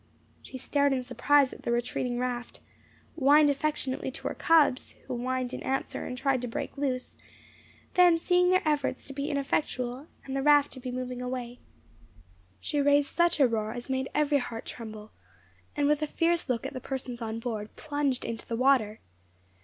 [0.41, 2.59] She stared in surprise at the retreating raft,
[3.13, 7.19] whined affectionately to her cubs, who whined in answer, and tried to break loose;
[7.93, 11.59] then seeing their efforts to be ineffectual, and the raft to be moving away,
[12.59, 15.11] she raised such a roar as made every heart tremble,
[15.75, 19.01] and with a fierce look at the persons on board plunged into the water.